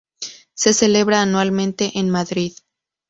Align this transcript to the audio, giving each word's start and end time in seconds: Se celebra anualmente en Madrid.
Se 0.55 0.73
celebra 0.73 1.21
anualmente 1.21 1.99
en 1.99 2.09
Madrid. 2.09 2.53